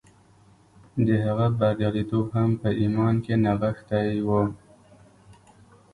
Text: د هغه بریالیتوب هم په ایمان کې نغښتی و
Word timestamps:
د 1.07 1.09
هغه 1.25 1.47
بریالیتوب 1.59 2.25
هم 2.37 2.49
په 2.61 2.69
ایمان 2.81 3.15
کې 3.25 3.33
نغښتی 3.43 4.09
و 4.27 4.29